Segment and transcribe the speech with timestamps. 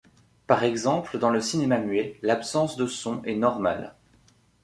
[0.47, 3.93] Par exemple, dans le cinéma muet, l'absence de son est normale.